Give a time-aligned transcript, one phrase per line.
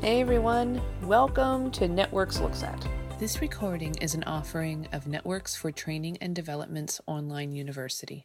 [0.00, 2.86] Hey everyone, welcome to Networks Looks At.
[3.18, 8.24] This recording is an offering of Networks for Training and Development's online university.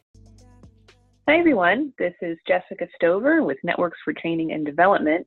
[1.28, 5.26] Hi everyone, this is Jessica Stover with Networks for Training and Development,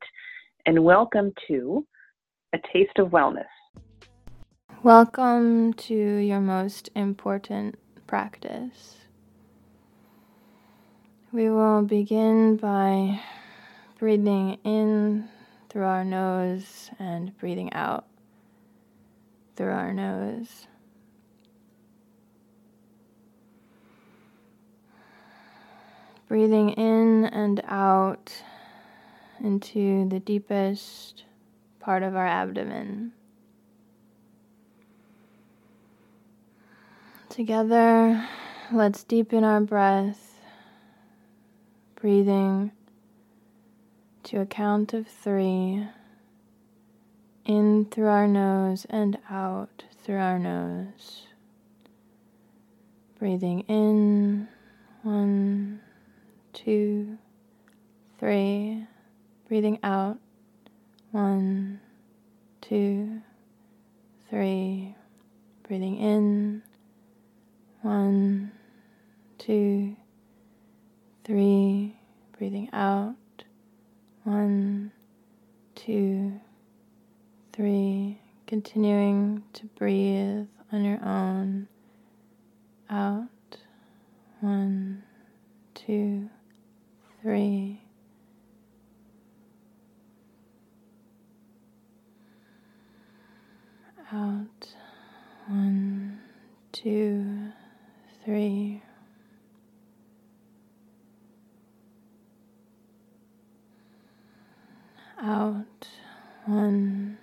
[0.64, 1.86] and welcome to
[2.54, 3.44] A Taste of Wellness.
[4.82, 8.96] Welcome to your most important practice.
[11.30, 13.20] We will begin by
[13.98, 15.28] breathing in
[15.78, 18.04] through our nose and breathing out
[19.54, 20.66] through our nose.
[26.26, 28.42] Breathing in and out
[29.38, 31.22] into the deepest
[31.78, 33.12] part of our abdomen.
[37.28, 38.26] Together,
[38.72, 40.40] let's deepen our breath,
[41.94, 42.72] breathing
[44.28, 45.88] to a count of three
[47.46, 51.26] in through our nose and out through our nose.
[53.18, 54.46] Breathing in,
[55.02, 55.80] one,
[56.52, 57.16] two,
[58.18, 58.86] three.
[59.48, 60.18] Breathing out,
[61.10, 61.80] one,
[62.60, 63.22] two,
[64.28, 64.94] three.
[65.66, 66.62] Breathing in,
[67.80, 68.52] one,
[69.38, 69.96] two,
[71.24, 71.96] three.
[72.36, 73.14] Breathing out,
[74.28, 74.92] one,
[75.74, 76.38] two,
[77.54, 78.20] three.
[78.46, 81.66] Continuing to breathe on your own.
[82.90, 83.28] Out.
[84.40, 85.02] One,
[85.74, 86.28] two,
[87.22, 87.80] three.
[94.12, 94.68] Out.
[95.46, 96.20] One,
[96.72, 97.52] two,
[98.26, 98.82] three.
[105.22, 105.88] Out.
[106.46, 107.18] One,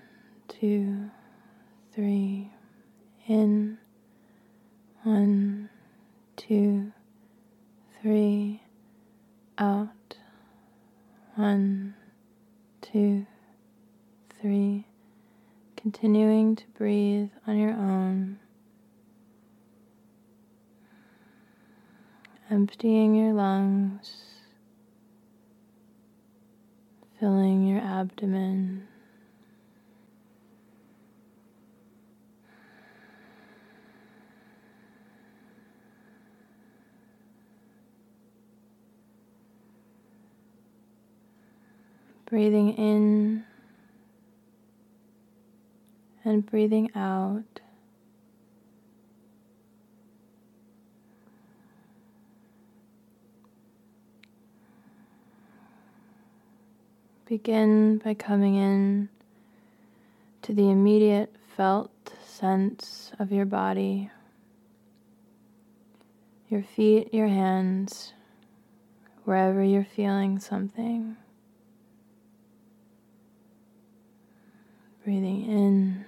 [0.47, 1.09] two,
[1.93, 2.51] three.
[3.27, 3.77] In.
[5.03, 5.69] One,
[6.35, 6.91] two,
[8.01, 8.61] three.
[9.57, 10.17] Out.
[11.35, 11.95] One,
[12.81, 13.25] two,
[14.41, 14.85] three.
[15.75, 18.39] Continuing to breathe on your own.
[22.49, 24.35] Emptying your lungs
[27.19, 28.87] filling your abdomen.
[42.25, 43.45] Breathing in
[46.25, 47.61] and breathing out.
[57.27, 59.09] Begin by coming in
[60.43, 61.89] to the immediate felt
[62.23, 64.11] sense of your body,
[66.49, 68.13] your feet, your hands,
[69.23, 71.17] wherever you're feeling something.
[75.03, 76.05] Breathing in,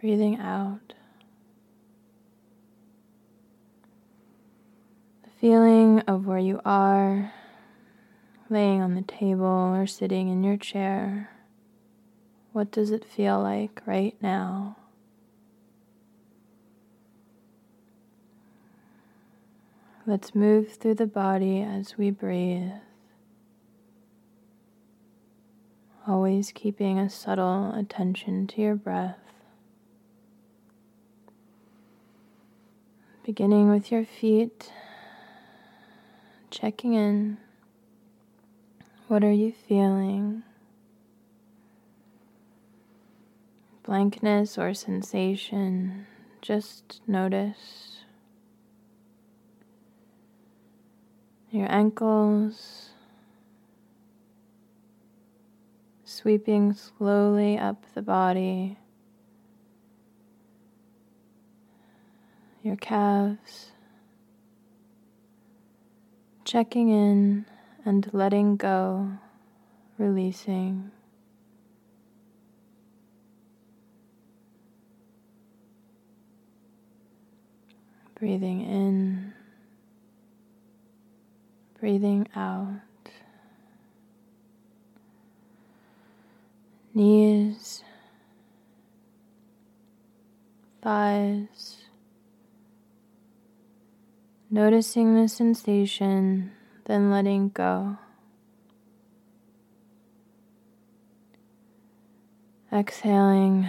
[0.00, 0.94] breathing out.
[5.22, 7.30] The feeling of where you are
[8.48, 11.30] laying on the table or sitting in your chair.
[12.52, 14.76] What does it feel like right now?
[20.06, 22.70] Let's move through the body as we breathe,
[26.06, 29.18] always keeping a subtle attention to your breath.
[33.24, 34.70] Beginning with your feet,
[36.50, 37.38] checking in.
[39.08, 40.42] What are you feeling?
[43.84, 46.06] Blankness or sensation,
[46.42, 48.04] just notice.
[51.52, 52.90] Your ankles.
[56.08, 58.78] Sweeping slowly up the body,
[62.62, 63.70] your calves,
[66.44, 67.44] checking in
[67.86, 69.12] and letting go,
[69.96, 70.90] releasing.
[78.18, 79.32] Breathing in,
[81.78, 82.80] breathing out.
[86.92, 87.84] Knees,
[90.82, 91.76] thighs,
[94.50, 96.55] noticing the sensation
[96.86, 97.98] then letting go.
[102.72, 103.68] Exhaling,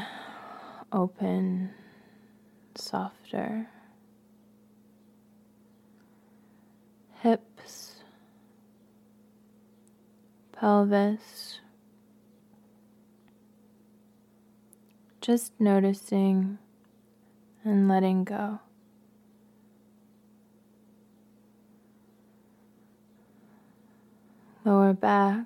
[0.91, 1.71] open,
[2.75, 3.67] softer.
[7.21, 8.03] Hips,
[10.51, 11.59] pelvis.
[15.21, 16.59] Just noticing
[17.63, 18.59] and letting go.
[24.67, 25.45] Lower back.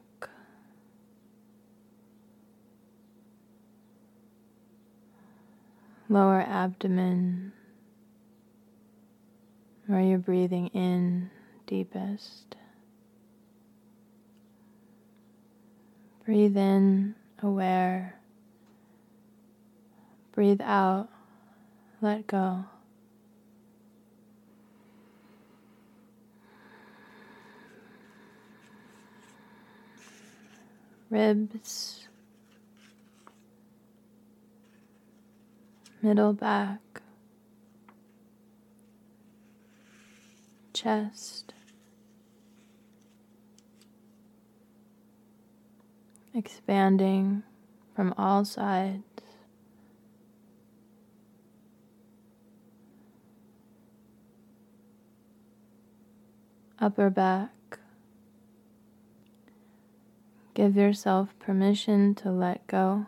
[6.09, 7.51] Lower abdomen,
[9.85, 11.29] where you're breathing in
[11.67, 12.55] deepest.
[16.25, 17.13] Breathe in,
[17.43, 18.15] aware.
[20.31, 21.09] Breathe out,
[22.01, 22.65] let go.
[31.11, 32.07] Ribs,
[36.01, 36.79] middle back,
[40.73, 41.53] chest.
[46.33, 47.43] expanding
[47.95, 49.03] from all sides.
[56.79, 57.49] Upper back.
[60.61, 63.07] Give yourself permission to let go.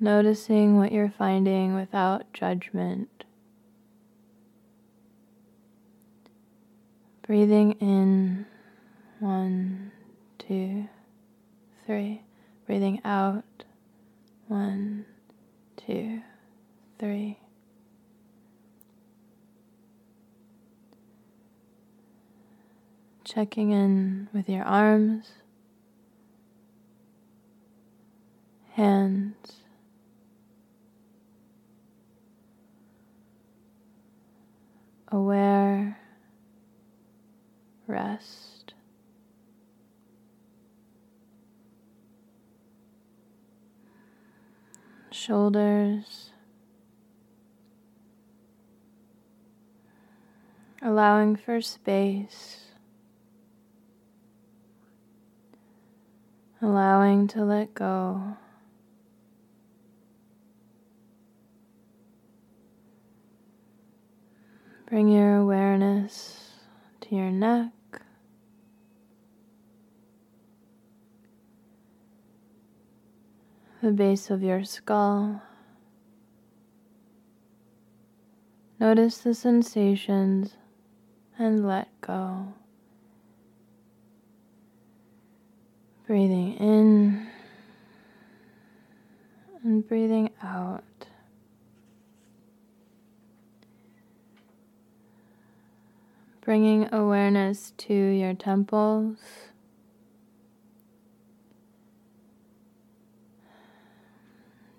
[0.00, 3.22] Noticing what you're finding without judgment.
[7.24, 8.44] Breathing in
[9.20, 9.92] one,
[10.38, 10.88] two,
[11.86, 12.22] three.
[12.66, 13.44] Breathing out.
[14.48, 15.06] One,
[15.76, 16.22] two,
[16.98, 17.38] three.
[23.26, 25.32] Checking in with your arms,
[28.74, 29.52] hands,
[35.10, 35.98] aware,
[37.88, 38.74] rest.
[45.10, 46.30] shoulders,
[50.82, 52.65] allowing for space,
[56.66, 58.36] allowing to let go.
[64.88, 66.50] Bring your awareness
[67.02, 67.70] to your neck.
[73.82, 75.40] the base of your skull.
[78.80, 80.56] Notice the sensations
[81.38, 82.54] and let go.
[86.06, 87.26] Breathing in
[89.62, 90.82] and breathing out.
[96.42, 99.18] Bringing awareness to your temples.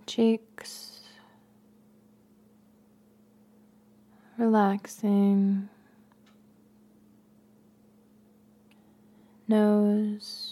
[0.07, 1.01] cheeks,
[4.37, 5.68] relaxing,
[9.47, 10.46] nose,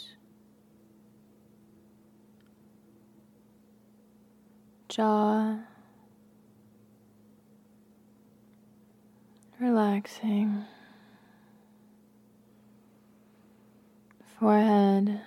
[4.95, 5.57] jaw,
[9.59, 10.63] relaxing,
[14.39, 15.19] forehead.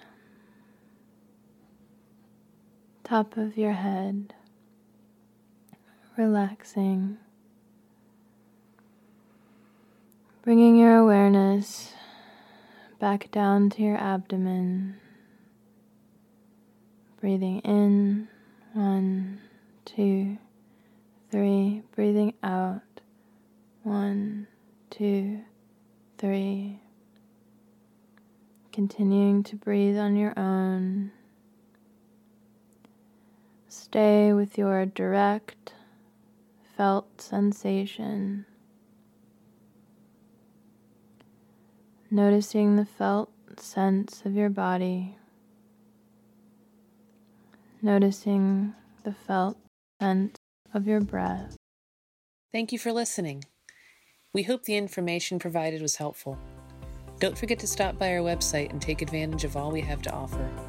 [3.05, 4.33] Top of your head,
[6.17, 7.19] relaxing,
[10.41, 11.93] bringing your awareness
[12.99, 14.97] back down to your abdomen,
[17.21, 18.29] breathing in.
[18.75, 19.41] One,
[19.97, 20.37] two,
[21.31, 22.83] three, breathing out.
[23.83, 24.47] One,
[24.91, 25.41] two,
[26.19, 26.81] three.
[28.71, 31.11] Continuing to breathe on your own.
[33.69, 35.73] Stay with your direct
[36.77, 38.45] felt sensation,
[42.11, 45.17] noticing the felt sense of your body,
[47.81, 49.57] noticing the felt
[50.01, 50.39] sense
[50.73, 51.57] of your breath.
[52.53, 53.45] Thank you for listening.
[54.33, 56.39] We hope the information provided was helpful.
[57.19, 60.13] Don't forget to stop by our website and take advantage of all we have to
[60.13, 60.68] offer.